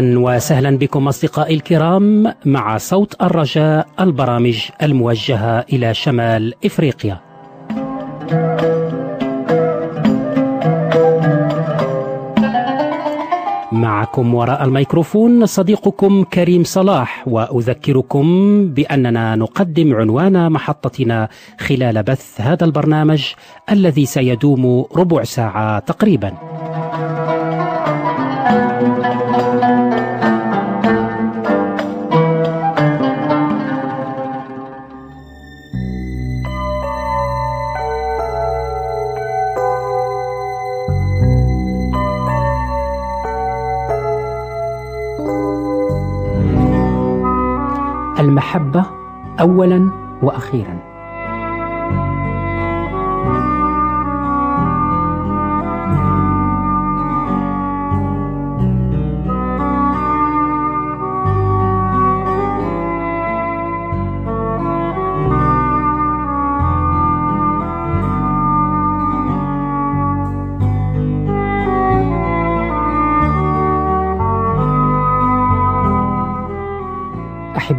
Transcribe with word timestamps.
أهلا 0.00 0.18
وسهلا 0.18 0.78
بكم 0.78 1.08
أصدقائي 1.08 1.54
الكرام 1.54 2.34
مع 2.44 2.78
صوت 2.78 3.22
الرجاء 3.22 3.86
البرامج 4.00 4.68
الموجهة 4.82 5.64
إلى 5.72 5.94
شمال 5.94 6.54
إفريقيا. 6.64 7.20
معكم 13.72 14.34
وراء 14.34 14.64
الميكروفون 14.64 15.46
صديقكم 15.46 16.24
كريم 16.24 16.64
صلاح 16.64 17.28
وأذكركم 17.28 18.24
بأننا 18.74 19.36
نقدم 19.36 19.94
عنوان 19.94 20.52
محطتنا 20.52 21.28
خلال 21.60 22.02
بث 22.02 22.40
هذا 22.40 22.64
البرنامج 22.64 23.22
الذي 23.70 24.06
سيدوم 24.06 24.84
ربع 24.96 25.24
ساعة 25.24 25.78
تقريبا. 25.78 26.32
المحبة 48.20 48.84
أولا 49.40 49.90
وأخيرا. 50.22 50.89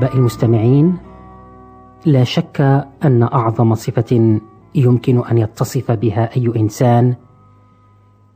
أحبائي 0.01 0.19
المستمعين 0.19 0.97
لا 2.05 2.23
شك 2.23 2.61
أن 3.03 3.23
أعظم 3.23 3.75
صفة 3.75 4.39
يمكن 4.75 5.25
أن 5.25 5.37
يتصف 5.37 5.91
بها 5.91 6.35
أي 6.35 6.51
إنسان 6.55 7.15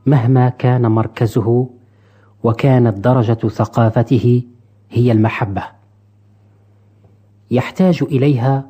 مهما 0.06 0.48
كان 0.48 0.86
مركزه 0.86 1.68
وكانت 2.44 2.98
درجة 2.98 3.48
ثقافته 3.48 4.42
هي 4.90 5.12
المحبة. 5.12 5.62
يحتاج 7.50 8.02
إليها 8.02 8.66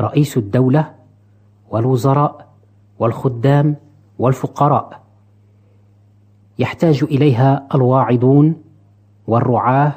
رئيس 0.00 0.36
الدولة 0.36 0.94
والوزراء 1.70 2.48
والخدام 2.98 3.76
والفقراء. 4.18 5.02
يحتاج 6.58 7.02
إليها 7.02 7.66
الواعظون 7.74 8.54
والرعاة 9.26 9.92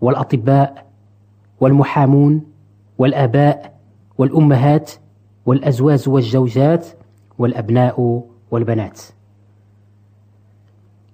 والأطباء 0.00 0.87
والمحامون 1.60 2.42
والآباء 2.98 3.78
والأمهات 4.18 4.90
والأزواج 5.46 6.08
والزوجات 6.08 6.86
والأبناء 7.38 8.24
والبنات. 8.50 9.00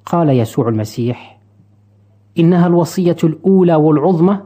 قال 0.06 0.28
يسوع 0.28 0.68
المسيح 0.68 1.40
إنها 2.38 2.66
الوصية 2.66 3.16
الأولى 3.24 3.74
والعظمى 3.74 4.40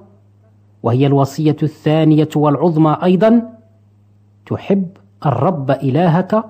وهي 0.82 1.06
الوصية 1.06 1.56
الثانية 1.62 2.28
والعظمى 2.37 2.98
أيضا. 3.03 3.58
تحب 4.47 4.88
الرب 5.26 5.70
إلهك 5.70 6.44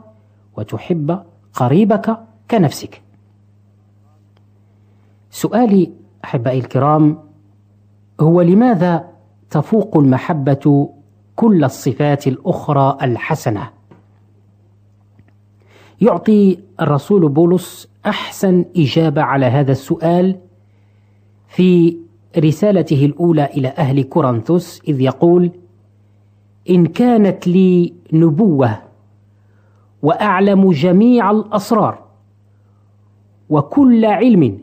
وتحب 0.57 1.23
قريبك 1.53 2.19
كنفسك. 2.51 3.03
سؤالي 5.31 5.93
أحبائي 6.25 6.59
الكرام 6.59 7.19
هو 8.21 8.41
لماذا 8.41 9.08
تفوق 9.51 9.97
المحبة 9.97 10.89
كل 11.37 11.65
الصفات 11.65 12.27
الأخرى 12.27 12.99
الحسنة. 13.03 13.71
يعطي 16.01 16.59
الرسول 16.81 17.29
بولس 17.29 17.89
أحسن 18.07 18.65
إجابة 18.77 19.23
على 19.23 19.47
هذا 19.47 19.73
السؤال 19.73 20.37
في 21.49 21.97
رسالته 22.39 23.07
الأولى 23.07 23.45
إلى 23.45 23.69
أهل 23.69 24.03
كورنثوس 24.03 24.81
إذ 24.89 25.01
يقول 25.01 25.51
إن 26.71 26.87
كانت 26.87 27.49
لي 27.49 27.93
نبوة 28.13 28.83
وأعلم 30.03 30.71
جميع 30.73 31.31
الأسرار 31.31 31.99
وكل 33.51 34.05
علم 34.05 34.59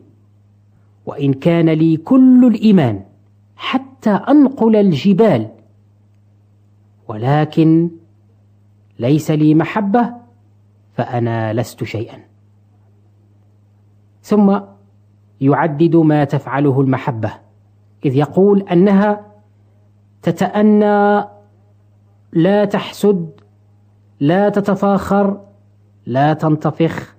وإن 1.06 1.32
كان 1.32 1.68
لي 1.70 1.96
كل 1.96 2.44
الإيمان 2.54 3.02
حتى 3.56 3.95
أنقل 4.08 4.76
الجبال. 4.76 5.48
ولكن 7.08 7.90
ليس 8.98 9.30
لي 9.30 9.54
محبة 9.54 10.14
فأنا 10.92 11.52
لست 11.52 11.84
شيئا. 11.84 12.18
ثم 14.22 14.60
يعدد 15.40 15.96
ما 15.96 16.24
تفعله 16.24 16.80
المحبة 16.80 17.32
إذ 18.04 18.16
يقول 18.16 18.62
أنها 18.62 19.26
تتأنى 20.22 21.24
لا 22.32 22.64
تحسد 22.64 23.30
لا 24.20 24.48
تتفاخر 24.48 25.40
لا 26.06 26.32
تنتفخ 26.32 27.16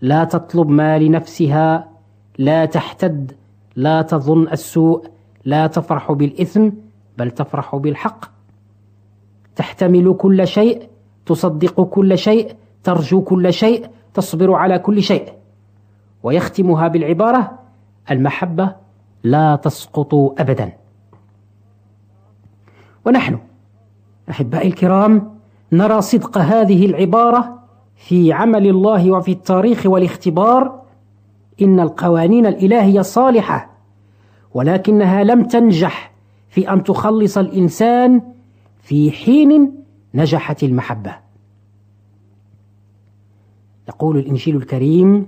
لا 0.00 0.24
تطلب 0.24 0.68
ما 0.68 0.98
لنفسها 0.98 1.88
لا 2.38 2.64
تحتد 2.64 3.32
لا 3.76 4.02
تظن 4.02 4.48
السوء. 4.48 5.06
لا 5.44 5.66
تفرح 5.66 6.12
بالإثم 6.12 6.68
بل 7.18 7.30
تفرح 7.30 7.76
بالحق. 7.76 8.24
تحتمل 9.56 10.14
كل 10.18 10.46
شيء 10.46 10.88
تصدق 11.26 11.80
كل 11.80 12.18
شيء 12.18 12.56
ترجو 12.84 13.22
كل 13.22 13.52
شيء 13.52 13.86
تصبر 14.14 14.54
على 14.54 14.78
كل 14.78 15.02
شيء. 15.02 15.32
ويختمها 16.22 16.88
بالعبارة 16.88 17.58
المحبة 18.10 18.74
لا 19.24 19.56
تسقط 19.56 20.14
أبدا. 20.14 20.72
ونحن 23.06 23.38
أحبائي 24.30 24.68
الكرام 24.68 25.32
نرى 25.72 26.00
صدق 26.00 26.38
هذه 26.38 26.86
العبارة 26.86 27.58
في 27.96 28.32
عمل 28.32 28.66
الله 28.66 29.10
وفي 29.10 29.32
التاريخ 29.32 29.86
والاختبار 29.86 30.82
إن 31.62 31.80
القوانين 31.80 32.46
الإلهية 32.46 33.00
صالحة 33.00 33.71
ولكنها 34.54 35.24
لم 35.24 35.44
تنجح 35.44 36.12
في 36.48 36.72
أن 36.72 36.84
تخلص 36.84 37.38
الإنسان 37.38 38.22
في 38.82 39.10
حين 39.10 39.72
نجحت 40.14 40.62
المحبة. 40.62 41.16
يقول 43.88 44.18
الإنجيل 44.18 44.56
الكريم 44.56 45.26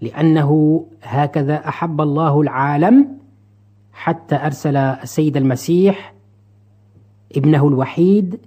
لأنه 0.00 0.84
هكذا 1.02 1.68
أحب 1.68 2.00
الله 2.00 2.40
العالم 2.40 3.18
حتى 3.92 4.36
أرسل 4.36 4.76
السيد 4.76 5.36
المسيح 5.36 6.14
ابنه 7.36 7.68
الوحيد 7.68 8.40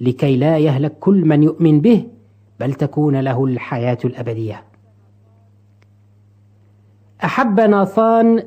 لكي 0.00 0.36
لا 0.36 0.58
يهلك 0.58 0.98
كل 0.98 1.24
من 1.24 1.42
يؤمن 1.42 1.80
به 1.80 2.06
بل 2.60 2.74
تكون 2.74 3.16
له 3.20 3.44
الحياة 3.44 3.98
الأبدية. 4.04 4.64
أحب 7.24 7.60
ناثان 7.60 8.42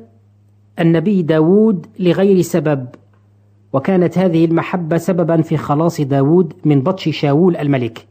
النبي 0.78 1.22
داود 1.22 1.86
لغير 1.98 2.40
سبب 2.40 2.88
وكانت 3.72 4.18
هذه 4.18 4.44
المحبة 4.44 4.96
سببا 4.96 5.42
في 5.42 5.56
خلاص 5.56 6.00
داود 6.00 6.54
من 6.64 6.80
بطش 6.80 7.08
شاول 7.08 7.56
الملك. 7.56 8.06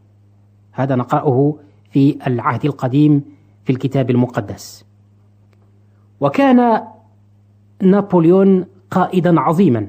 هذا 0.71 0.95
نقرأه 0.95 1.55
في 1.91 2.17
العهد 2.27 2.65
القديم 2.65 3.23
في 3.63 3.71
الكتاب 3.71 4.09
المقدس. 4.09 4.85
وكان 6.19 6.81
نابليون 7.81 8.65
قائدا 8.91 9.39
عظيما 9.39 9.87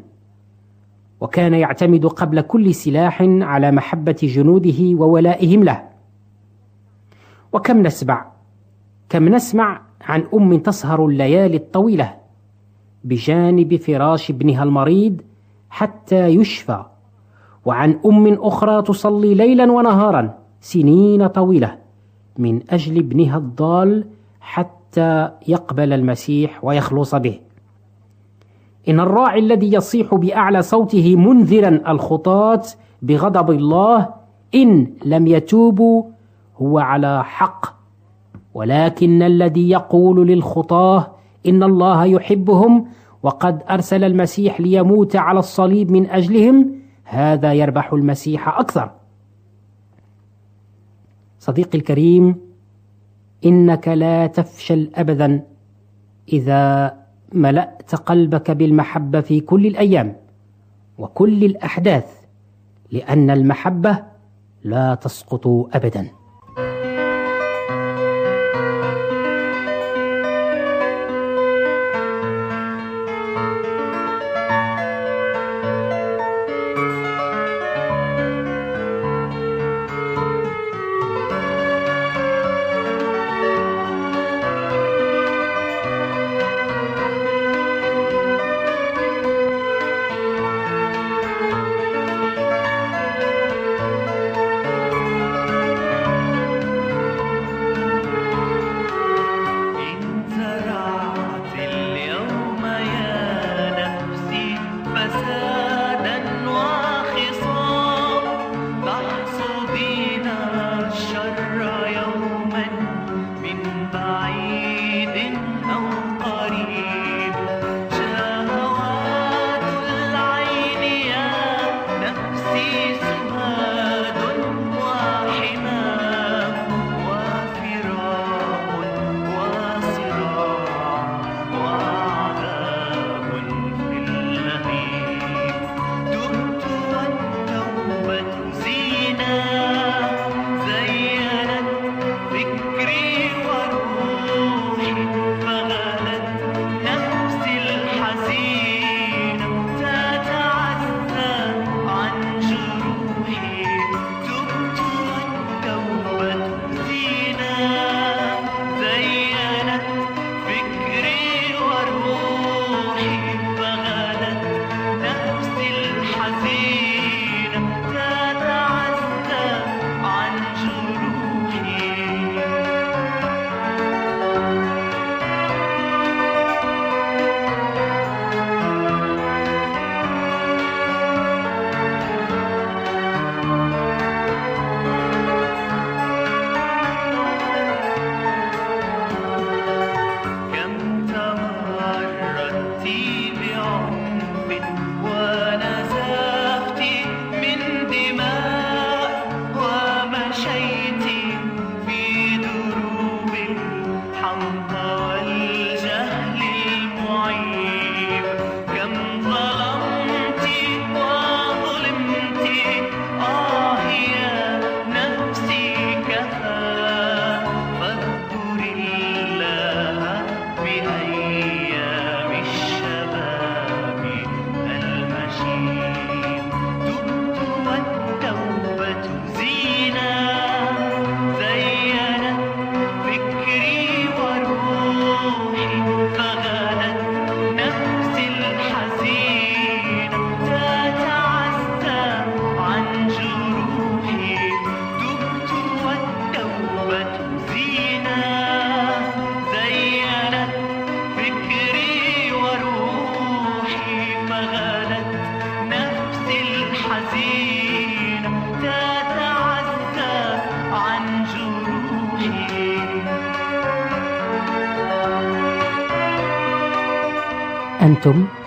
وكان 1.21 1.55
يعتمد 1.55 2.07
قبل 2.07 2.41
كل 2.41 2.75
سلاح 2.75 3.23
على 3.23 3.71
محبة 3.71 4.17
جنوده 4.23 4.97
وولائهم 5.03 5.65
له. 5.65 5.89
وكم 7.53 7.83
نسمع 7.83 8.33
كم 9.09 9.29
نسمع 9.29 9.81
عن 10.01 10.25
أم 10.35 10.59
تسهر 10.59 11.07
الليالي 11.07 11.57
الطويلة 11.57 12.22
بجانب 13.05 13.77
فراش 13.77 14.31
ابنها 14.31 14.63
المريض 14.63 15.21
حتى 15.71 16.27
يشفى. 16.27 16.85
وعن 17.65 17.99
أم 18.07 18.33
أخرى 18.33 18.83
تصلي 18.83 19.35
ليلا 19.35 19.73
ونهارا 19.73 20.35
سنين 20.61 21.27
طويلة 21.27 21.79
من 22.39 22.61
أجل 22.71 22.99
ابنها 22.99 23.39
الضال 23.39 24.05
حتى 24.41 25.31
يقبل 25.49 25.93
المسيح 25.93 26.65
ويخلص 26.65 27.15
به. 27.15 27.39
إن 28.89 29.01
الراعي 29.01 29.39
الذي 29.39 29.73
يصيح 29.73 30.15
بأعلى 30.15 30.63
صوته 30.63 31.17
منذرا 31.17 31.91
الخطاة 31.93 32.63
بغضب 33.03 33.51
الله 33.51 34.09
إن 34.55 34.93
لم 35.05 35.27
يتوبوا 35.27 36.05
هو 36.57 36.79
على 36.79 37.25
حق. 37.25 37.67
ولكن 38.55 39.23
الذي 39.23 39.71
يقول 39.71 40.27
للخطاه 40.29 41.07
إن 41.47 41.63
الله 41.63 42.05
يحبهم 42.05 42.87
وقد 43.23 43.63
أرسل 43.71 44.05
المسيح 44.05 44.61
ليموت 44.61 45.17
على 45.17 45.39
الصليب 45.39 45.91
من 45.91 46.11
أجلهم. 46.11 46.73
هذا 47.05 47.53
يربح 47.53 47.93
المسيح 47.93 48.59
أكثر. 48.59 48.91
صديقي 51.39 51.79
الكريم 51.79 52.37
إنك 53.45 53.89
لا 53.89 54.27
تفشل 54.27 54.91
أبدا 54.95 55.43
إذا 56.33 56.95
ملأت 57.33 57.95
قلبك 57.95 58.51
بالمحبة 58.51 59.21
في 59.21 59.41
كل 59.41 59.67
الأيام 59.67 60.17
وكل 60.99 61.45
الأحداث 61.45 62.07
لأن 62.91 63.31
المحبة 63.31 64.05
لا 64.65 64.95
تسقط 64.95 65.47
أبداً. 65.47 66.22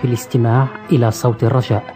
الاستماع 0.06 0.66
إلى 0.92 1.10
صوت 1.10 1.44
الرجاء. 1.44 1.95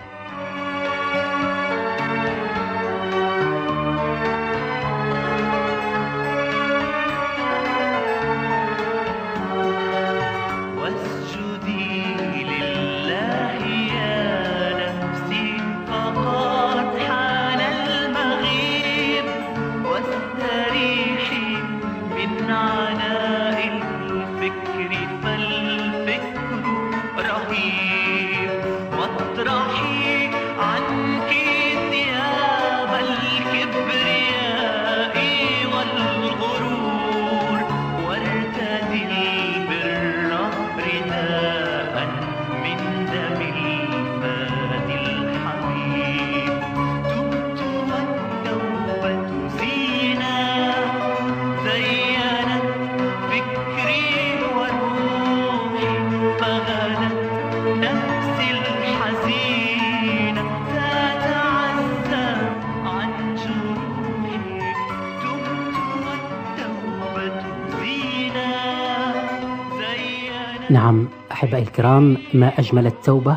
نعم 70.70 71.08
أحبائي 71.32 71.62
الكرام 71.62 72.16
ما 72.34 72.48
أجمل 72.58 72.86
التوبة 72.86 73.36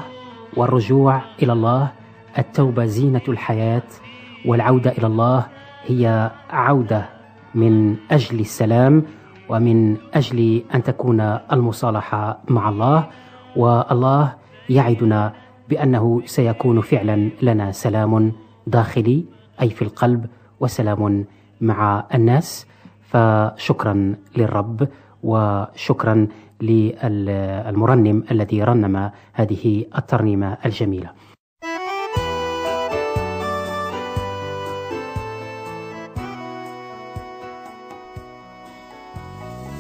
والرجوع 0.58 1.22
إلى 1.44 1.54
الله 1.54 1.92
التوبة 2.38 2.86
زينة 2.86 3.22
الحياة 3.28 3.84
والعودة 4.46 4.92
إلى 4.92 5.08
الله 5.08 5.46
هي 5.84 6.32
عودة 6.50 7.10
من 7.56 7.96
أجل 8.12 8.40
السلام 8.40 9.04
ومن 9.50 9.98
أجل 10.13 10.63
أن 10.75 10.84
تكون 10.84 11.22
المصالحة 11.52 12.40
مع 12.50 12.70
الله 12.70 13.10
والله 13.56 14.34
يعدنا 14.70 15.34
بأنه 15.70 16.22
سيكون 16.25 16.82
فعلا 16.82 17.30
لنا 17.42 17.72
سلام 17.72 18.32
داخلي 18.68 19.25
أي 19.62 19.70
في 19.70 19.82
القلب 19.82 20.25
وسلام 20.60 21.25
مع 21.62 22.06
الناس. 22.13 22.68
فشكرا 23.02 24.16
للرب 24.38 24.88
وشكرا 25.24 26.27
للمرنم 26.62 28.24
الذي 28.32 28.63
رنم 28.63 29.12
هذه 29.34 29.86
الترنيمة 29.98 30.58
الجميلة. 30.65 31.10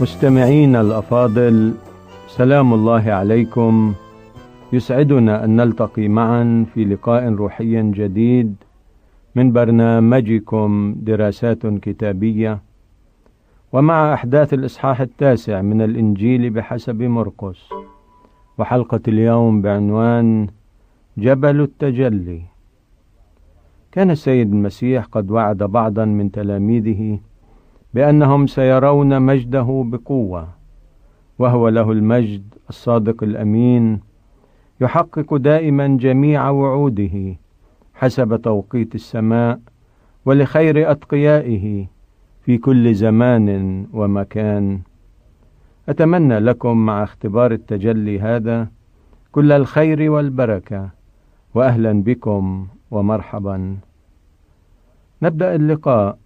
مستمعين 0.01 0.75
الأفاضل 0.75 1.73
سلام 2.27 2.73
الله 2.73 3.11
عليكم. 3.11 3.93
يسعدنا 4.73 5.43
أن 5.45 5.55
نلتقي 5.55 6.07
معا 6.07 6.65
في 6.73 6.85
لقاء 6.85 7.29
روحي 7.29 7.91
جديد 7.91 8.55
من 9.35 9.51
برنامجكم 9.51 10.95
دراسات 10.97 11.67
كتابية. 11.67 12.72
ومع 13.73 14.13
أحداث 14.13 14.53
الإصحاح 14.53 15.01
التاسع 15.01 15.61
من 15.61 15.81
الإنجيل 15.81 16.49
بحسب 16.49 17.01
مرقس 17.01 17.69
وحلقة 18.57 18.99
اليوم 19.07 19.61
بعنوان 19.61 20.47
جبل 21.17 21.61
التجلي. 21.61 22.41
كان 23.91 24.11
السيد 24.11 24.51
المسيح 24.51 25.05
قد 25.05 25.31
وعد 25.31 25.57
بعضا 25.57 26.05
من 26.05 26.31
تلاميذه 26.31 27.19
بأنهم 27.93 28.47
سيرون 28.47 29.21
مجده 29.21 29.83
بقوة 29.87 30.47
وهو 31.39 31.69
له 31.69 31.91
المجد 31.91 32.43
الصادق 32.69 33.23
الأمين 33.23 33.99
يحقق 34.81 35.35
دائما 35.35 35.87
جميع 35.87 36.49
وعوده 36.49 37.35
حسب 37.93 38.41
توقيت 38.41 38.95
السماء 38.95 39.59
ولخير 40.25 40.91
أتقيائه 40.91 41.92
في 42.45 42.57
كل 42.57 42.95
زمان 42.95 43.87
ومكان. 43.93 44.79
أتمنى 45.89 46.39
لكم 46.39 46.77
مع 46.77 47.03
اختبار 47.03 47.51
التجلي 47.51 48.19
هذا 48.19 48.67
كل 49.31 49.51
الخير 49.51 50.11
والبركة 50.11 50.89
واهلا 51.53 52.03
بكم 52.03 52.67
ومرحبا. 52.91 53.77
نبدأ 55.21 55.55
اللقاء 55.55 56.17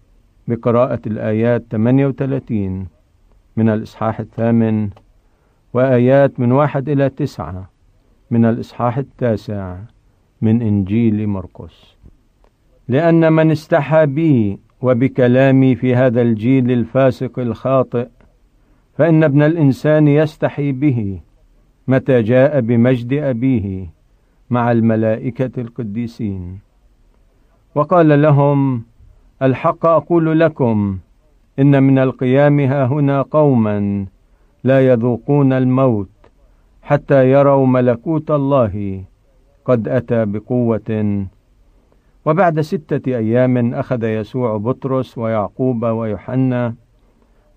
بقراءة 0.47 1.01
الآيات 1.07 1.65
38 1.69 2.87
من 3.57 3.69
الإصحاح 3.69 4.19
الثامن 4.19 4.89
وآيات 5.73 6.39
من 6.39 6.51
واحد 6.51 6.89
إلى 6.89 7.09
تسعة 7.09 7.69
من 8.31 8.45
الإصحاح 8.45 8.97
التاسع 8.97 9.77
من 10.41 10.61
إنجيل 10.61 11.27
مرقس. 11.27 11.97
لأن 12.87 13.33
من 13.33 13.51
استحى 13.51 14.05
بي 14.05 14.59
وبكلامي 14.81 15.75
في 15.75 15.95
هذا 15.95 16.21
الجيل 16.21 16.71
الفاسق 16.71 17.39
الخاطئ 17.39 18.07
فإن 18.97 19.23
ابن 19.23 19.41
الإنسان 19.41 20.07
يستحي 20.07 20.71
به 20.71 21.19
متى 21.87 22.21
جاء 22.21 22.59
بمجد 22.59 23.13
أبيه 23.13 23.89
مع 24.49 24.71
الملائكة 24.71 25.61
القديسين. 25.61 26.59
وقال 27.75 28.21
لهم 28.21 28.83
الحق 29.41 29.85
أقول 29.85 30.39
لكم 30.39 30.97
إن 31.59 31.83
من 31.83 31.99
القيام 31.99 32.59
ها 32.59 32.85
هنا 32.85 33.21
قوما 33.21 34.05
لا 34.63 34.87
يذوقون 34.87 35.53
الموت 35.53 36.09
حتى 36.81 37.31
يروا 37.31 37.67
ملكوت 37.67 38.31
الله 38.31 39.03
قد 39.65 39.87
أتى 39.87 40.25
بقوة 40.25 41.27
وبعد 42.27 42.61
ستة 42.61 43.17
أيام 43.17 43.73
أخذ 43.73 44.03
يسوع 44.03 44.57
بطرس 44.57 45.17
ويعقوب 45.17 45.83
ويوحنا 45.85 46.73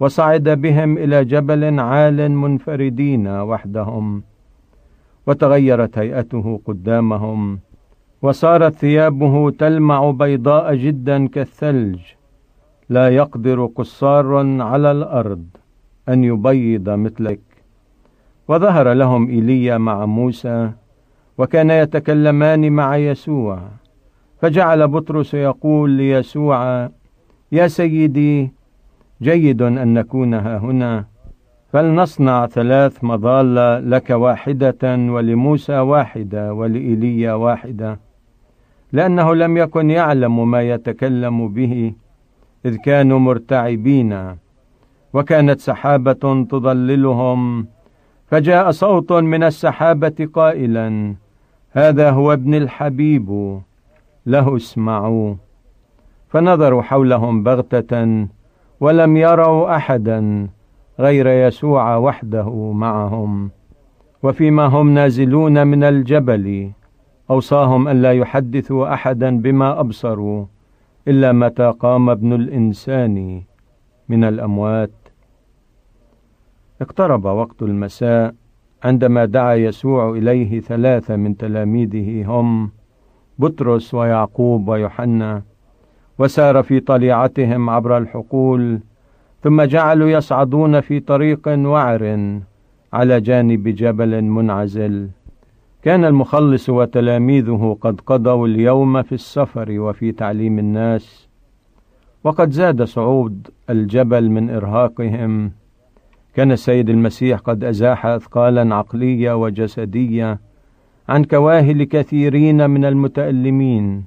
وصعد 0.00 0.48
بهم 0.48 0.98
إلى 0.98 1.24
جبل 1.24 1.80
عال 1.80 2.30
منفردين 2.30 3.28
وحدهم 3.28 4.22
وتغيرت 5.26 5.98
هيئته 5.98 6.60
قدامهم 6.66 7.58
وصارت 8.22 8.74
ثيابه 8.74 9.50
تلمع 9.50 10.10
بيضاء 10.10 10.74
جدا 10.74 11.28
كالثلج 11.28 12.00
لا 12.88 13.08
يقدر 13.08 13.66
قصار 13.66 14.36
على 14.62 14.90
الأرض 14.90 15.44
أن 16.08 16.24
يبيض 16.24 16.90
مثلك. 16.90 17.40
وظهر 18.48 18.92
لهم 18.92 19.28
إيليا 19.28 19.78
مع 19.78 20.06
موسى 20.06 20.72
وكان 21.38 21.70
يتكلمان 21.70 22.72
مع 22.72 22.96
يسوع 22.96 23.79
فجعل 24.42 24.88
بطرس 24.88 25.34
يقول 25.34 25.90
ليسوع 25.90 26.88
يا 27.52 27.66
سيدي 27.66 28.50
جيد 29.22 29.62
أن 29.62 29.94
نكون 29.94 30.34
ها 30.34 30.58
هنا 30.58 31.04
فلنصنع 31.72 32.46
ثلاث 32.46 33.04
مظال 33.04 33.54
لك 33.90 34.10
واحدة 34.10 34.78
ولموسى 34.84 35.78
واحدة 35.78 36.54
ولإيليا 36.54 37.32
واحدة 37.32 37.98
لأنه 38.92 39.34
لم 39.34 39.56
يكن 39.56 39.90
يعلم 39.90 40.50
ما 40.50 40.62
يتكلم 40.62 41.48
به 41.48 41.92
إذ 42.66 42.76
كانوا 42.76 43.18
مرتعبين 43.18 44.36
وكانت 45.12 45.60
سحابة 45.60 46.44
تضللهم 46.50 47.66
فجاء 48.26 48.70
صوت 48.70 49.12
من 49.12 49.42
السحابة 49.42 50.28
قائلا 50.34 51.14
هذا 51.72 52.10
هو 52.10 52.32
ابن 52.32 52.54
الحبيب. 52.54 53.60
له 54.26 54.56
اسمعوا. 54.56 55.34
فنظروا 56.28 56.82
حولهم 56.82 57.42
بغتة 57.42 58.26
ولم 58.80 59.16
يروا 59.16 59.76
أحدا 59.76 60.48
غير 60.98 61.26
يسوع 61.26 61.96
وحده 61.96 62.72
معهم. 62.72 63.50
وفيما 64.22 64.66
هم 64.66 64.94
نازلون 64.94 65.66
من 65.66 65.84
الجبل 65.84 66.70
أوصاهم 67.30 67.88
ألا 67.88 68.12
يحدثوا 68.12 68.94
أحدا 68.94 69.40
بما 69.40 69.80
أبصروا 69.80 70.46
إلا 71.08 71.32
متى 71.32 71.74
قام 71.80 72.10
ابن 72.10 72.32
الإنسان 72.32 73.42
من 74.08 74.24
الأموات. 74.24 74.90
اقترب 76.80 77.24
وقت 77.24 77.62
المساء 77.62 78.34
عندما 78.84 79.24
دعا 79.24 79.54
يسوع 79.54 80.10
إليه 80.10 80.60
ثلاثة 80.60 81.16
من 81.16 81.36
تلاميذه 81.36 82.24
هم 82.26 82.70
بطرس 83.40 83.94
ويعقوب 83.94 84.68
ويوحنا 84.68 85.42
وسار 86.18 86.62
في 86.62 86.80
طليعتهم 86.80 87.70
عبر 87.70 87.98
الحقول 87.98 88.80
ثم 89.42 89.62
جعلوا 89.62 90.10
يصعدون 90.10 90.80
في 90.80 91.00
طريق 91.00 91.48
وعر 91.48 92.40
على 92.92 93.20
جانب 93.20 93.68
جبل 93.68 94.22
منعزل. 94.22 95.08
كان 95.82 96.04
المخلص 96.04 96.68
وتلاميذه 96.68 97.76
قد 97.80 98.00
قضوا 98.00 98.46
اليوم 98.46 99.02
في 99.02 99.12
السفر 99.12 99.80
وفي 99.80 100.12
تعليم 100.12 100.58
الناس 100.58 101.28
وقد 102.24 102.50
زاد 102.50 102.82
صعود 102.82 103.48
الجبل 103.70 104.30
من 104.30 104.50
إرهاقهم. 104.50 105.52
كان 106.34 106.52
السيد 106.52 106.90
المسيح 106.90 107.38
قد 107.38 107.64
أزاح 107.64 108.06
اثقالا 108.06 108.74
عقليه 108.74 109.32
وجسديه 109.36 110.40
عن 111.10 111.24
كواهل 111.24 111.84
كثيرين 111.84 112.70
من 112.70 112.84
المتألمين 112.84 114.04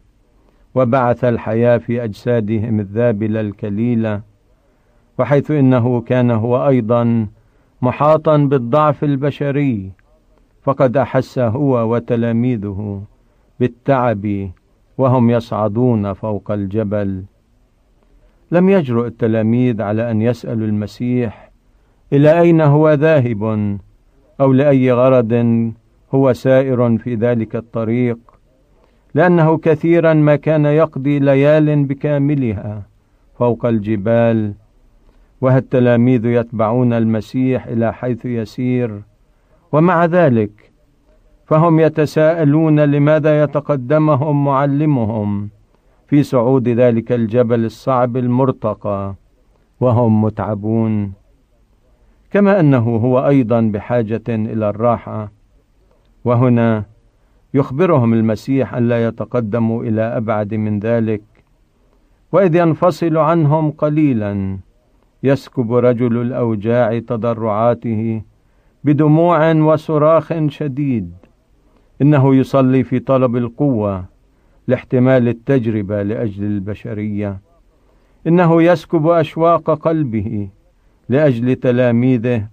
وبعث 0.76 1.24
الحياة 1.24 1.78
في 1.78 2.04
أجسادهم 2.04 2.80
الذابلة 2.80 3.42
الكليلة 3.42 4.22
وحيث 5.20 5.52
إنه 5.52 6.02
كان 6.02 6.32
هو 6.32 6.68
أيضا 6.68 7.28
محاطا 7.82 8.38
بالضعف 8.38 9.04
البشري 9.04 9.92
فقد 10.62 10.98
أحس 10.98 11.40
هو 11.40 11.94
وتلاميذه 11.94 13.04
بالتعب 13.60 14.50
وهم 14.98 15.30
يصعدون 15.30 16.14
فوق 16.14 16.52
الجبل. 16.52 17.24
لم 18.52 18.70
يجرؤ 18.70 19.06
التلاميذ 19.06 19.82
على 19.82 20.12
أن 20.12 20.22
يسألوا 20.22 20.68
المسيح 20.68 21.52
إلى 22.14 22.42
أين 22.42 22.62
هو 22.62 22.94
ذاهب 22.94 23.44
أو 24.42 24.54
لأي 24.54 24.92
غرض 24.92 25.34
هو 26.16 26.34
سائر 26.34 26.98
في 26.98 27.16
ذلك 27.16 27.56
الطريق 27.56 28.18
لأنه 29.14 29.58
كثيرا 29.58 30.14
ما 30.14 30.36
كان 30.36 30.66
يقضي 30.66 31.20
ليال 31.20 31.84
بكاملها 31.86 32.84
فوق 33.40 33.66
الجبال 33.66 34.54
وها 35.42 35.58
التلاميذ 35.58 36.26
يتبعون 36.26 36.94
المسيح 36.94 37.68
إلى 37.68 37.94
حيث 37.94 38.26
يسير 38.26 39.02
ومع 39.72 40.06
ذلك 40.06 40.72
فهم 41.46 41.80
يتساءلون 41.80 42.80
لماذا 42.80 43.44
يتقدمهم 43.44 44.46
معلمهم 44.46 45.50
في 46.08 46.24
صعود 46.24 46.70
ذلك 46.70 47.12
الجبل 47.12 47.66
الصعب 47.66 48.18
المرتقى 48.18 49.16
وهم 49.80 50.22
متعبون. 50.22 51.14
كما 52.32 52.60
أنه 52.60 52.96
هو 52.96 53.28
أيضا 53.28 53.62
بحاجة 53.62 54.24
إلى 54.30 54.70
الراحة 54.70 55.32
وهنا 56.26 56.86
يخبرهم 57.54 58.14
المسيح 58.14 58.74
الا 58.74 59.08
يتقدموا 59.08 59.84
إلى 59.84 60.02
أبعد 60.02 60.54
من 60.54 60.80
ذلك 60.80 61.22
وإذ 62.32 62.56
ينفصل 62.56 63.18
عنهم 63.18 63.72
قليلا 63.72 64.58
يسكب 65.24 65.74
رجل 65.74 66.22
الأوجاع 66.22 67.00
تضرعاته 67.00 68.22
بدموع 68.84 69.52
وصراخ 69.54 70.34
شديد 70.48 71.12
إنه 72.02 72.36
يصلي 72.36 72.84
في 72.84 73.00
طلب 73.00 73.36
القوة 73.36 74.06
لاحتمال 74.68 75.28
التجربة 75.28 76.04
لأجل 76.04 76.44
البشرية 76.44 77.40
إنه 78.28 78.64
يسكب 78.64 79.08
أشواق 79.08 79.72
قلبه 79.72 80.50
لأجل 81.10 81.56
تلاميذه 81.56 82.48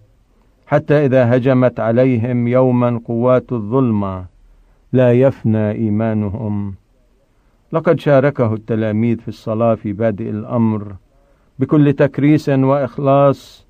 حتى 0.70 1.06
إذا 1.06 1.36
هجمت 1.36 1.80
عليهم 1.80 2.48
يوما 2.48 3.00
قوات 3.04 3.52
الظلمة 3.52 4.24
لا 4.92 5.12
يفنى 5.12 5.70
إيمانهم. 5.70 6.74
لقد 7.72 8.00
شاركه 8.00 8.54
التلاميذ 8.54 9.18
في 9.18 9.28
الصلاة 9.28 9.74
في 9.74 9.92
بادئ 9.92 10.30
الأمر 10.30 10.94
بكل 11.58 11.92
تكريس 11.92 12.48
وإخلاص 12.48 13.66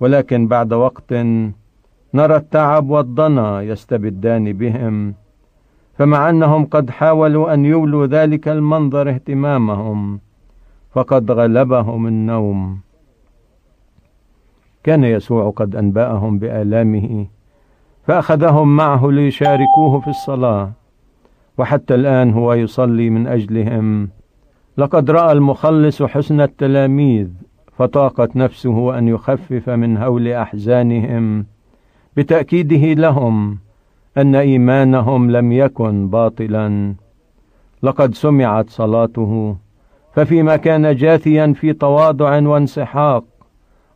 ولكن 0.00 0.48
بعد 0.48 0.72
وقت 0.72 1.12
نرى 2.14 2.36
التعب 2.36 2.90
والضنا 2.90 3.62
يستبدان 3.62 4.52
بهم 4.52 5.14
فمع 5.98 6.30
أنهم 6.30 6.64
قد 6.64 6.90
حاولوا 6.90 7.54
أن 7.54 7.64
يولوا 7.64 8.06
ذلك 8.06 8.48
المنظر 8.48 9.10
اهتمامهم 9.10 10.20
فقد 10.90 11.30
غلبهم 11.30 12.06
النوم. 12.06 12.87
كان 14.88 15.04
يسوع 15.04 15.50
قد 15.50 15.76
أنبأهم 15.76 16.38
بآلامه 16.38 17.26
فأخذهم 18.06 18.76
معه 18.76 19.10
ليشاركوه 19.10 20.00
في 20.00 20.08
الصلاة. 20.08 20.72
وحتى 21.58 21.94
الآن 21.94 22.32
هو 22.32 22.52
يصلي 22.52 23.10
من 23.10 23.26
أجلهم. 23.26 24.08
لقد 24.78 25.10
رأى 25.10 25.32
المخلص 25.32 26.02
حسن 26.02 26.40
التلاميذ 26.40 27.28
فطاقت 27.76 28.36
نفسه 28.36 28.98
أن 28.98 29.08
يخفف 29.08 29.70
من 29.70 29.96
هول 29.96 30.28
أحزانهم. 30.28 31.46
بتأكيده 32.16 32.92
لهم 32.92 33.58
أن 34.18 34.34
إيمانهم 34.34 35.30
لم 35.30 35.52
يكن 35.52 36.08
باطلا. 36.08 36.94
لقد 37.82 38.14
سمعت 38.14 38.70
صلاته 38.70 39.56
ففيما 40.12 40.56
كان 40.56 40.96
جاثيا 40.96 41.52
في 41.52 41.72
تواضع 41.72 42.48
وانسحاق 42.48 43.24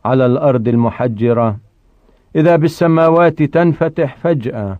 على 0.05 0.25
الأرض 0.25 0.67
المحجرة. 0.67 1.57
إذا 2.35 2.55
بالسماوات 2.55 3.43
تنفتح 3.43 4.17
فجأة 4.17 4.79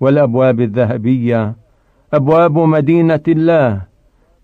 والأبواب 0.00 0.60
الذهبية 0.60 1.56
أبواب 2.12 2.58
مدينة 2.58 3.20
الله 3.28 3.82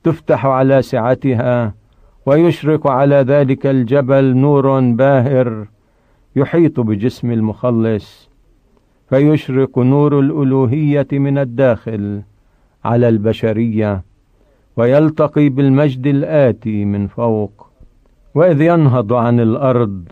تفتح 0.04 0.46
على 0.46 0.82
سعتها 0.82 1.74
ويشرق 2.26 2.86
على 2.86 3.16
ذلك 3.16 3.66
الجبل 3.66 4.36
نور 4.36 4.80
باهر 4.80 5.66
يحيط 6.36 6.80
بجسم 6.80 7.30
المخلص. 7.30 8.30
فيشرق 9.08 9.78
نور 9.78 10.20
الألوهية 10.20 11.06
من 11.12 11.38
الداخل 11.38 12.22
على 12.84 13.08
البشرية 13.08 14.02
ويلتقي 14.76 15.48
بالمجد 15.48 16.06
الآتي 16.06 16.84
من 16.84 17.06
فوق. 17.06 17.65
وإذ 18.36 18.60
ينهض 18.60 19.12
عن 19.12 19.40
الأرض 19.40 20.02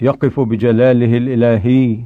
يقف 0.00 0.40
بجلاله 0.40 1.16
الإلهي 1.16 1.98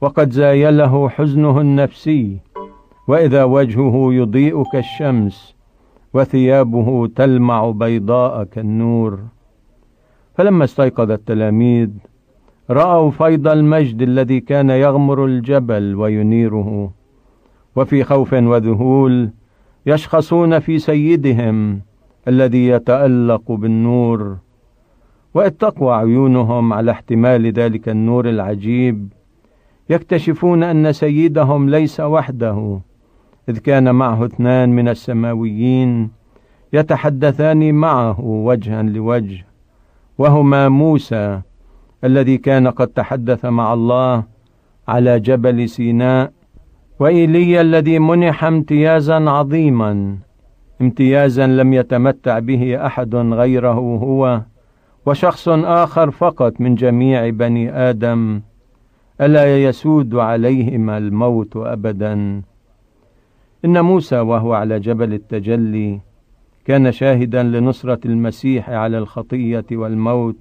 وقد 0.00 0.30
زايله 0.30 1.08
حزنه 1.08 1.60
النفسي 1.60 2.38
وإذا 3.08 3.44
وجهه 3.44 4.14
يضيء 4.14 4.62
كالشمس 4.72 5.54
وثيابه 6.14 7.06
تلمع 7.06 7.70
بيضاء 7.70 8.44
كالنور 8.44 9.20
فلما 10.34 10.64
استيقظ 10.64 11.10
التلاميذ 11.10 11.90
رأوا 12.70 13.10
فيض 13.10 13.48
المجد 13.48 14.02
الذي 14.02 14.40
كان 14.40 14.70
يغمر 14.70 15.24
الجبل 15.24 15.94
وينيره 15.94 16.90
وفي 17.76 18.04
خوف 18.04 18.32
وذهول 18.32 19.30
يشخصون 19.86 20.58
في 20.58 20.78
سيدهم 20.78 21.80
الذي 22.28 22.68
يتألق 22.68 23.52
بالنور. 23.52 24.45
واذ 25.36 25.50
تقوى 25.50 25.94
عيونهم 25.94 26.72
على 26.72 26.90
احتمال 26.90 27.52
ذلك 27.52 27.88
النور 27.88 28.28
العجيب. 28.28 29.12
يكتشفون 29.90 30.62
أن 30.62 30.92
سيدهم 30.92 31.70
ليس 31.70 32.00
وحده 32.00 32.80
إذ 33.48 33.58
كان 33.58 33.94
معه 33.94 34.24
اثنان 34.24 34.68
من 34.68 34.88
السماويين 34.88 36.10
يتحدثان 36.72 37.74
معه 37.74 38.20
وجها 38.20 38.82
لوجه 38.82 39.46
وهما 40.18 40.68
موسى 40.68 41.40
الذي 42.04 42.38
كان 42.38 42.68
قد 42.68 42.88
تحدث 42.88 43.44
مع 43.44 43.74
الله 43.74 44.24
على 44.88 45.20
جبل 45.20 45.68
سيناء 45.68 46.32
وإيليا 47.00 47.60
الذي 47.60 47.98
منح 47.98 48.44
امتيازا 48.44 49.30
عظيما 49.30 50.18
امتيازا 50.80 51.46
لم 51.46 51.72
يتمتع 51.72 52.38
به 52.38 52.86
أحد 52.86 53.14
غيره 53.14 53.74
هو. 53.74 54.42
وشخص 55.06 55.48
آخر 55.48 56.10
فقط 56.10 56.60
من 56.60 56.74
جميع 56.74 57.30
بني 57.30 57.72
آدم 57.72 58.40
ألا 59.20 59.64
يسود 59.64 60.14
عليهما 60.14 60.98
الموت 60.98 61.56
ابدا. 61.56 62.42
إن 63.64 63.80
موسى 63.80 64.18
وهو 64.18 64.52
على 64.52 64.80
جبل 64.80 65.12
التجلي 65.12 66.00
كان 66.64 66.92
شاهدا 66.92 67.42
لنصرة 67.42 68.00
المسيح 68.04 68.70
على 68.70 68.98
الخطية 68.98 69.64
والموت 69.72 70.36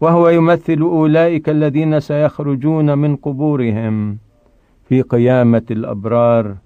وهو 0.00 0.28
يمثل 0.28 0.80
أولئك 0.80 1.48
الذين 1.48 2.00
سيخرجون 2.00 2.98
من 2.98 3.16
قبورهم 3.16 4.18
في 4.88 5.02
قيامة 5.02 5.62
الأبرار. 5.70 6.56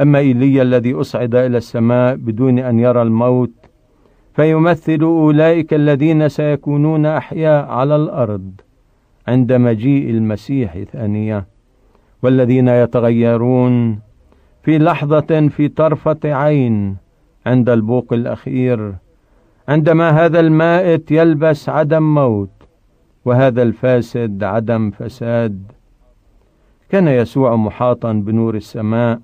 أما 0.00 0.18
إيليا 0.18 0.62
الذي 0.62 0.94
أصعد 0.94 1.34
إلى 1.34 1.56
السماء 1.56 2.16
بدون 2.16 2.58
أن 2.58 2.78
يرى 2.78 3.02
الموت 3.02 3.63
فيمثل 4.34 5.02
أولئك 5.02 5.74
الذين 5.74 6.28
سيكونون 6.28 7.06
أحياء 7.06 7.64
على 7.66 7.96
الأرض 7.96 8.50
عند 9.28 9.52
مجيء 9.52 10.10
المسيح 10.10 10.78
ثانية 10.92 11.46
والذين 12.22 12.68
يتغيرون 12.68 13.98
في 14.62 14.78
لحظة 14.78 15.48
في 15.48 15.68
طرفة 15.68 16.18
عين 16.24 16.96
عند 17.46 17.68
البوق 17.68 18.12
الأخير 18.12 18.94
عندما 19.68 20.10
هذا 20.10 20.40
المائت 20.40 21.10
يلبس 21.10 21.68
عدم 21.68 22.14
موت 22.14 22.50
وهذا 23.24 23.62
الفاسد 23.62 24.44
عدم 24.44 24.90
فساد. 24.90 25.72
كان 26.90 27.08
يسوع 27.08 27.56
محاطا 27.56 28.12
بنور 28.12 28.54
السماء 28.54 29.20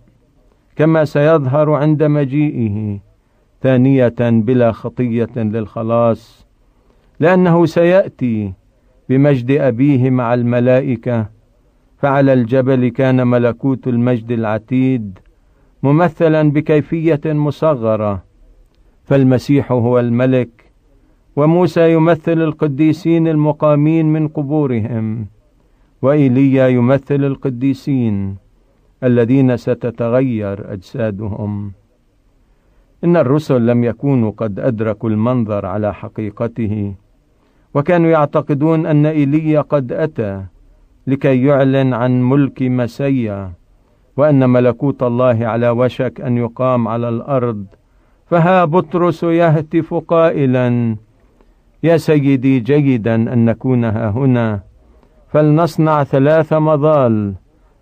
كما 0.76 1.04
سيظهر 1.04 1.70
عند 1.72 2.02
مجيئه 2.02 3.09
ثانية 3.62 4.14
بلا 4.20 4.72
خطية 4.72 5.28
للخلاص 5.36 6.46
لأنه 7.20 7.66
سيأتي 7.66 8.52
بمجد 9.08 9.50
أبيه 9.50 10.10
مع 10.10 10.34
الملائكة 10.34 11.26
فعلى 11.98 12.32
الجبل 12.32 12.88
كان 12.88 13.26
ملكوت 13.26 13.88
المجد 13.88 14.30
العتيد 14.30 15.18
ممثلا 15.82 16.50
بكيفية 16.50 17.20
مصغرة 17.24 18.22
فالمسيح 19.04 19.72
هو 19.72 19.98
الملك 19.98 20.48
وموسى 21.36 21.92
يمثل 21.92 22.42
القديسين 22.42 23.28
المقامين 23.28 24.06
من 24.06 24.28
قبورهم 24.28 25.26
وإيليا 26.02 26.68
يمثل 26.68 27.24
القديسين 27.24 28.36
الذين 29.04 29.56
ستتغير 29.56 30.72
أجسادهم. 30.72 31.72
إن 33.04 33.16
الرسل 33.16 33.66
لم 33.66 33.84
يكونوا 33.84 34.32
قد 34.36 34.60
أدركوا 34.60 35.10
المنظر 35.10 35.66
على 35.66 35.94
حقيقته 35.94 36.94
وكانوا 37.74 38.10
يعتقدون 38.10 38.86
أن 38.86 39.06
إيليا 39.06 39.60
قد 39.60 39.92
أتى 39.92 40.44
لكي 41.06 41.44
يعلن 41.44 41.94
عن 41.94 42.22
ملك 42.22 42.62
مسيا 42.62 43.52
وأن 44.16 44.50
ملكوت 44.50 45.02
الله 45.02 45.46
على 45.46 45.70
وشك 45.70 46.20
أن 46.20 46.36
يقام 46.36 46.88
على 46.88 47.08
الأرض. 47.08 47.66
فها 48.26 48.64
بطرس 48.64 49.22
يهتف 49.22 49.94
قائلا 49.94 50.96
يا 51.82 51.96
سيدي 51.96 52.60
جيدا 52.60 53.14
أن 53.14 53.44
نكون 53.44 53.84
ها 53.84 54.10
هنا 54.10 54.60
فلنصنع 55.28 56.04
ثلاث 56.04 56.52
مظال 56.52 57.34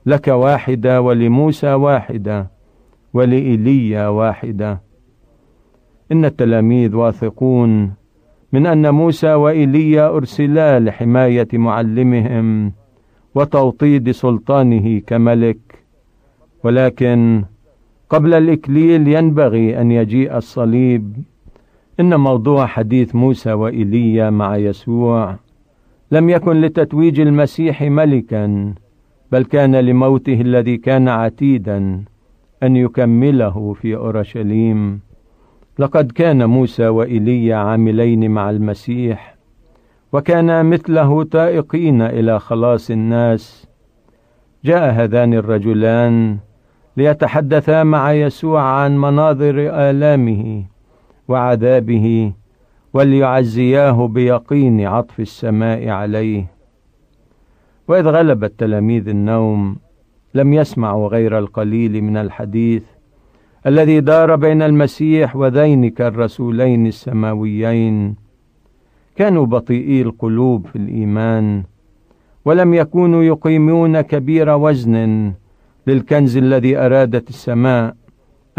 لك 0.07 0.29
واحدة 0.29 1.01
ولموسى 1.01 1.73
واحدة 1.73 2.51
ولإيليا 3.15 4.09
واحدة. 4.09 4.88
إن 6.13 6.25
التلاميذ 6.25 6.95
واثقون 6.97 7.93
من 8.53 8.67
أن 8.67 8.95
موسى 8.95 9.35
وإيليا 9.35 10.17
أرسلا 10.17 10.81
لحماية 10.81 11.49
معلمهم 11.53 12.73
وتوطيد 13.35 14.11
سلطانه 14.11 14.99
كملك. 14.99 15.59
ولكن 16.65 17.45
قبل 18.11 18.35
الإكليل 18.35 19.09
ينبغي 19.09 19.81
أن 19.81 19.93
يجيء 19.93 20.37
الصليب. 20.37 21.17
إن 22.01 22.21
موضوع 22.21 22.67
حديث 22.67 23.15
موسى 23.15 23.53
وإيليا 23.53 24.31
مع 24.31 24.57
يسوع 24.57 25.37
لم 26.11 26.31
يكن 26.31 26.61
لتتويج 26.61 27.21
المسيح 27.21 27.83
ملكا 27.83 28.75
بل 29.33 29.45
كان 29.45 29.77
لموته 29.77 30.41
الذي 30.41 30.77
كان 30.77 31.09
عتيدا 31.09 32.05
أن 32.63 32.77
يكمله 32.77 33.73
في 33.73 33.97
أورشليم. 33.97 35.08
لقد 35.79 36.13
كان 36.13 36.45
موسى 36.45 36.89
وإيليا 36.89 37.57
عاملين 37.57 38.31
مع 38.31 38.51
المسيح 38.51 39.37
وكانا 40.13 40.63
مثله 40.63 41.25
تائقين 41.25 42.03
إلى 42.03 42.41
خلاص 42.41 42.91
الناس. 42.91 43.67
جاء 44.65 44.91
هذان 44.91 45.35
الرجلان 45.35 46.39
ليتحدثا 46.97 47.83
مع 47.83 48.13
يسوع 48.13 48.63
عن 48.63 48.99
مناظر 48.99 49.55
آلامه 49.59 50.65
وعذابه 51.29 52.33
وليعزياه 52.95 54.07
بيقين 54.07 54.87
عطف 54.87 55.21
السماء 55.21 55.89
عليه. 55.89 56.47
وإذ 57.89 58.09
غلب 58.09 58.45
التلاميذ 58.45 59.09
النوم 59.09 59.77
لم 60.35 60.53
يسمعوا 60.53 61.09
غير 61.09 61.39
القليل 61.39 62.03
من 62.03 62.17
الحديث 62.17 62.83
الذي 63.67 64.01
دار 64.01 64.37
بين 64.37 64.63
المسيح 64.63 65.37
وذينك 65.37 66.01
الرسولين 66.01 66.87
السماويين. 66.87 68.17
كانوا 69.17 69.47
بطيئي 69.47 70.03
القلوب 70.03 70.67
في 70.67 70.77
الإيمان 70.77 71.63
ولم 72.45 72.75
يكونوا 72.75 73.23
يقيمون 73.23 74.01
كبير 74.01 74.51
وزن 74.51 75.33
للكنز 75.87 76.37
الذي 76.37 76.77
أرادت 76.77 77.29
السماء 77.29 77.95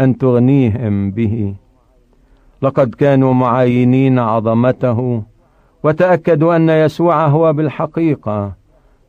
أن 0.00 0.18
تغنيهم 0.18 1.10
به. 1.10 1.54
لقد 2.62 2.94
كانوا 2.94 3.34
معاينين 3.34 4.18
عظمته 4.18 5.22
وتأكدوا 5.82 6.56
أن 6.56 6.68
يسوع 6.68 7.26
هو 7.26 7.52
بالحقيقة 7.52 8.52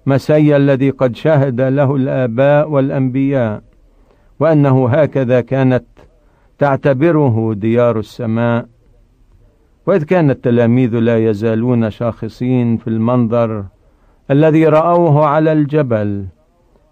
مسيا 0.06 0.58
الذي 0.58 0.90
قد 0.90 1.16
شهد 1.16 1.62
له 1.62 1.96
الآباء 1.96 2.70
والأنبياء. 2.70 3.71
وأنه 4.42 4.90
هكذا 4.90 5.42
كانت 5.42 5.86
تعتبره 6.58 7.54
ديار 7.54 8.00
السماء. 8.00 8.66
وإذ 9.88 10.04
كان 10.04 10.30
التلاميذ 10.30 11.00
لا 11.00 11.30
يزالون 11.30 11.90
شاخصين 11.90 12.78
في 12.78 12.88
المنظر 12.88 13.66
الذي 14.32 14.68
رأوه 14.68 15.26
على 15.26 15.52
الجبل 15.52 16.26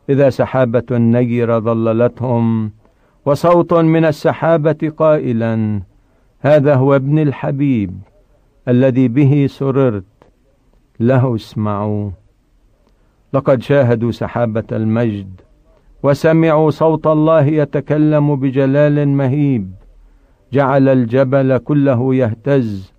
إذا 0.10 0.30
سحابة 0.30 0.86
نيرة 0.92 1.60
ظللتهم 1.60 2.72
وصوت 3.26 3.74
من 3.74 4.06
السحابة 4.06 4.94
قائلا 4.98 5.82
هذا 6.40 6.76
هو 6.76 6.96
ابن 6.96 7.20
الحبيب 7.20 8.00
الذي 8.68 9.08
به 9.08 9.48
سررت 9.50 10.04
له 11.00 11.36
اسمعوا. 11.36 12.10
لقد 13.34 13.62
شاهدوا 13.62 14.12
سحابة 14.12 14.64
المجد 14.72 15.42
وسمعوا 16.04 16.70
صوت 16.70 17.08
الله 17.08 17.46
يتكلم 17.46 18.36
بجلال 18.36 19.08
مهيب. 19.08 19.72
جعل 20.54 20.90
الجبل 20.90 21.58
كله 21.58 22.16
يهتز 22.16 22.94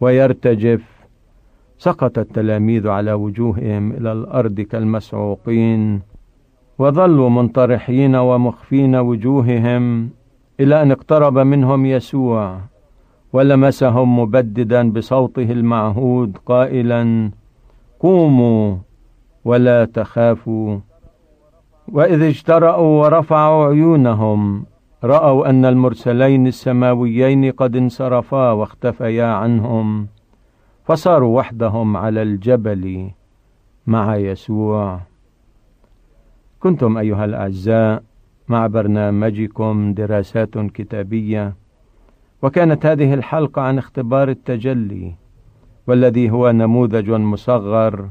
ويرتجف. 0.00 0.84
سقط 1.78 2.18
التلاميذ 2.18 2.88
على 2.88 3.12
وجوههم 3.12 3.92
إلى 3.92 4.12
الأرض 4.12 4.60
كالمسعوقين. 4.60 6.02
وظلوا 6.78 7.28
منطرحين 7.28 8.16
ومخفين 8.16 8.96
وجوههم 8.96 10.10
إلى 10.60 10.82
أن 10.82 10.90
اقترب 10.90 11.38
منهم 11.38 11.86
يسوع. 11.86 12.60
ولمسهم 13.32 14.18
مبددا 14.18 14.90
بصوته 14.90 15.52
المعهود 15.52 16.36
قائلا 16.46 17.30
قوموا 18.00 18.76
ولا 19.44 19.84
تخافوا. 19.84 20.78
وإذ 21.88 22.22
اجترأوا 22.22 23.02
ورفعوا 23.02 23.66
عيونهم 23.66 24.66
رأوا 25.04 25.50
أن 25.50 25.64
المرسلين 25.64 26.46
السماويين 26.46 27.50
قد 27.50 27.76
انصرفا 27.76 28.52
واختفيا 28.52 29.24
عنهم 29.24 30.08
فصاروا 30.84 31.38
وحدهم 31.38 31.96
على 31.96 32.22
الجبل 32.22 33.10
مع 33.86 34.16
يسوع. 34.16 35.00
كنتم 36.60 36.98
أيها 36.98 37.24
الأعزاء 37.24 38.02
مع 38.48 38.66
برنامجكم 38.66 39.94
دراسات 39.94 40.58
كتابية 40.58 41.54
وكانت 42.42 42.86
هذه 42.86 43.14
الحلقة 43.14 43.62
عن 43.62 43.78
اختبار 43.78 44.28
التجلي 44.28 45.14
والذي 45.86 46.30
هو 46.30 46.50
نموذج 46.50 47.10
مصغر 47.10 48.08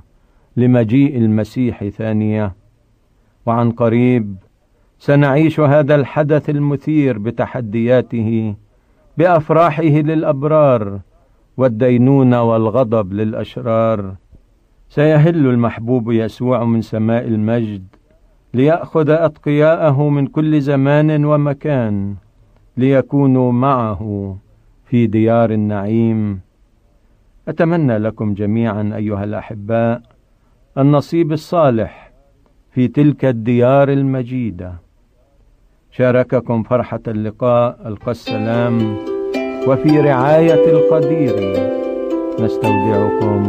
لمجيء 0.57 1.17
المسيح 1.17 1.83
ثانية. 1.83 2.62
وعن 3.45 3.71
قريب 3.71 4.36
سنعيش 4.99 5.60
هذا 5.60 5.95
الحدث 5.95 6.49
المثير 6.49 7.17
بتحدياته 7.17 8.56
بأفراحه 9.17 9.84
للأبرار 9.84 10.99
والدينونه 11.58 12.43
والغضب 12.43 13.13
للأشرار. 13.13 14.15
سيهل 14.89 15.47
المحبوب 15.47 16.12
يسوع 16.12 16.63
من 16.63 16.82
سماء 16.82 17.27
المجد 17.27 17.88
ليأخذ 18.53 19.10
أتقياءه 19.10 20.10
من 20.10 20.27
كل 20.27 20.62
زمان 20.62 21.25
ومكان 21.25 22.15
ليكونوا 22.77 23.51
معه 23.51 24.36
في 24.86 25.08
ديار 25.08 25.51
النعيم. 25.51 26.39
أتمنى 27.47 27.97
لكم 27.97 28.34
جميعا 28.34 28.91
أيها 28.95 29.23
الأحباء 29.23 30.01
النصيب 30.77 31.32
الصالح 31.32 32.02
في 32.73 32.88
تلك 32.88 33.25
الديار 33.25 33.89
المجيدة. 33.89 34.73
شارككم 35.91 36.63
فرحة 36.63 36.99
اللقاء 37.07 37.77
ألقى 37.86 38.12
السلام. 38.12 38.97
وفي 39.67 39.99
رعاية 39.99 40.71
القدير 40.71 41.36
نستودعكم. 42.39 43.47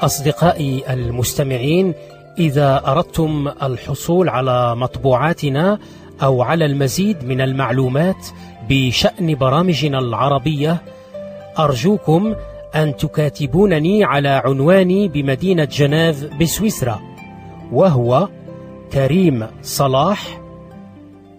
أصدقائي 0.00 0.92
المستمعين 0.92 1.94
إذا 2.38 2.82
أردتم 2.86 3.48
الحصول 3.62 4.28
على 4.28 4.76
مطبوعاتنا 4.76 5.78
أو 6.22 6.42
على 6.42 6.66
المزيد 6.66 7.24
من 7.24 7.40
المعلومات 7.40 8.26
بشأن 8.70 9.34
برامجنا 9.34 9.98
العربية 9.98 10.82
أرجوكم 11.58 12.34
أن 12.74 12.96
تكاتبونني 12.96 14.04
على 14.04 14.28
عنواني 14.28 15.08
بمدينة 15.08 15.64
جنيف 15.64 16.24
بسويسرا 16.24 17.00
وهو 17.72 18.28
كريم 18.92 19.48
صلاح 19.62 20.40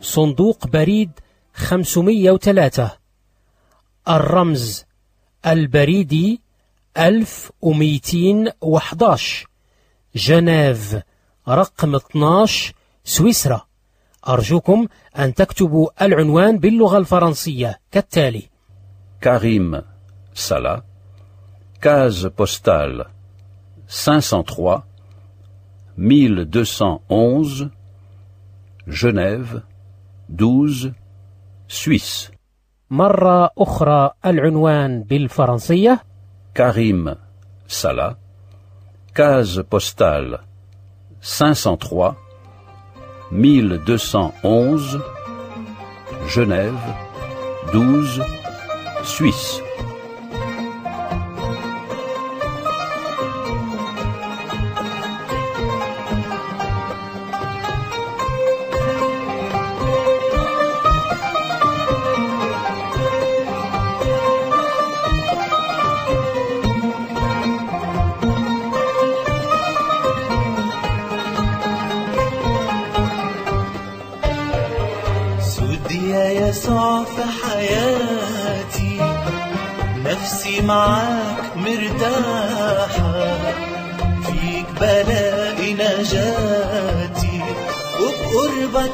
صندوق 0.01 0.67
بريد 0.67 1.11
503 1.53 2.91
الرمز 4.09 4.85
البريدي 5.45 6.41
1211 6.97 9.47
جنيف 10.15 10.95
رقم 11.47 11.95
12 11.95 12.73
سويسرا. 13.03 13.61
أرجوكم 14.27 14.87
أن 15.19 15.33
تكتبوا 15.33 16.05
العنوان 16.05 16.59
باللغة 16.59 16.97
الفرنسية 16.97 17.79
كالتالي 17.91 18.43
كريم 19.23 19.81
صلاح 20.34 20.80
case 21.80 22.30
postale 22.30 23.04
503 23.88 24.82
1211 25.98 27.70
Genève 28.88 29.62
12 30.28 30.92
Suisse 31.68 32.30
مرة 32.90 33.50
أخرى 33.58 34.10
العنوان 34.26 35.02
بالفرنسية 35.02 36.00
Karim 36.54 37.16
Salah 37.68 38.16
case 39.14 39.62
postale 39.62 40.38
503 41.22 42.14
1211 43.32 45.00
Genève 46.34 46.94
12 47.72 48.24
Suisse 49.04 49.63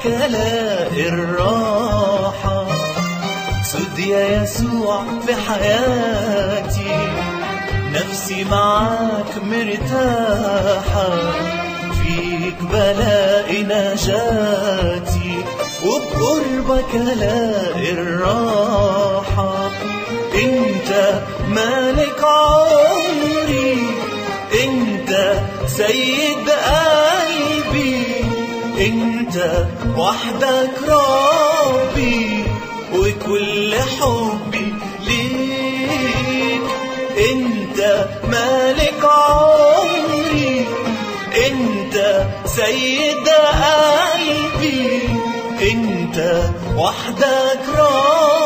الاقي 0.05 1.09
الراحة 1.09 2.67
سد 3.63 3.99
يا 3.99 4.43
يسوع 4.43 5.03
في 5.27 5.35
حياتي 5.35 7.09
نفسي 7.93 8.43
معاك 8.43 9.37
مرتاحة. 9.43 11.09
فيك 12.03 12.55
بلاقي 12.71 13.63
نجاتي 13.63 15.43
وبقربك 15.85 16.95
الاقي 16.95 17.91
الراحة 17.91 19.71
أنت 20.35 21.21
مالك 21.47 22.23
عمري 22.23 23.87
أنت 24.63 25.33
سيد 25.67 26.49
قلبي 26.49 26.90
انت 29.31 29.67
وحدك 29.97 30.89
ربي 30.89 32.43
وكل 32.93 33.75
حبي 33.75 34.73
ليك. 35.07 36.67
انت 37.31 38.07
مالك 38.23 39.03
عمري 39.03 40.65
انت 41.47 42.25
سيد 42.45 43.29
قلبي. 43.29 45.09
انت 45.61 46.49
وحدك 46.75 47.65
ربي. 47.77 48.40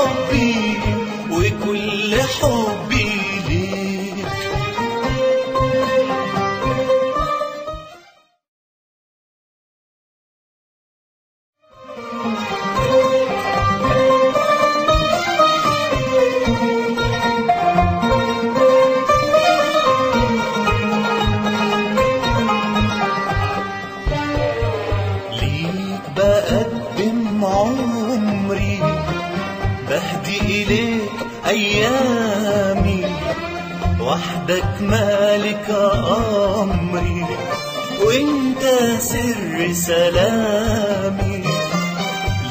وحدك 34.46 34.82
مالك 34.82 35.70
أمري 36.62 37.26
وإنت 38.02 38.64
سر 39.02 39.74
سلامي. 39.74 41.44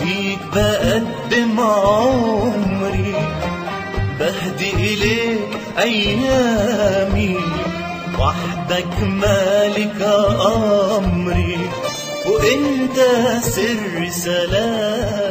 ليك 0.00 0.38
بقدم 0.54 1.60
عمري 1.60 3.14
بهدي 4.18 4.70
إليك 4.70 5.48
أيامي. 5.78 7.36
وحدك 8.18 8.94
مالك 9.02 10.00
أمري 10.98 11.58
وإنت 12.26 12.98
سر 13.42 14.08
سلامي. 14.10 15.23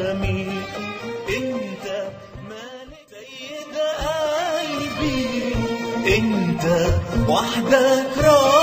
وحدك 7.43 8.17
ربي 8.17 8.62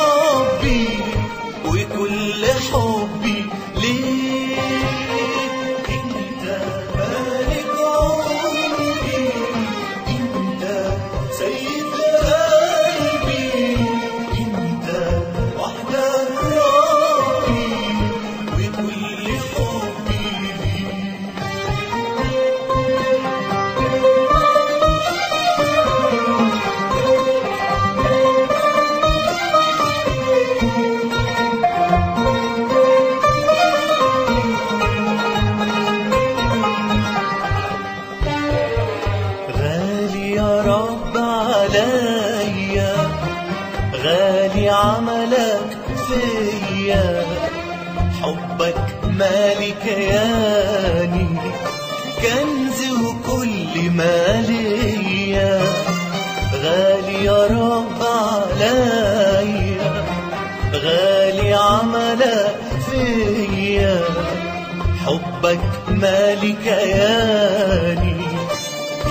كياني 66.90 68.16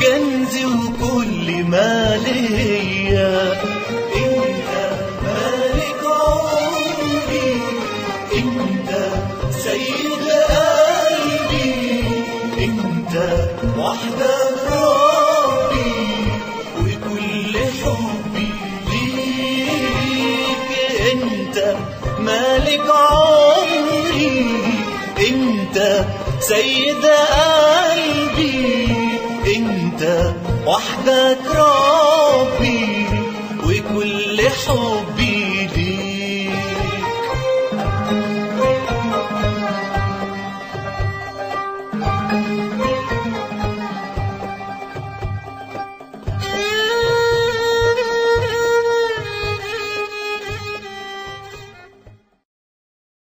كنزي 0.02 0.66
وكل 0.66 1.64
ما 1.64 2.18
ليا. 2.18 3.62
إنت 4.16 4.72
مالك 5.24 6.02
عمري 6.04 7.62
إنت 8.36 8.90
سيد 9.52 10.28
قلبي 10.50 12.04
إنت 12.58 13.16
وحدك 13.78 14.60
مالك 22.20 22.88
عمري 22.90 24.46
إنت 25.30 26.06
سيد 26.40 27.06
قلبي 27.06 27.69
وحدك 30.80 31.46
ربي 31.56 33.06
وكل 33.64 34.42
حبي 34.50 35.09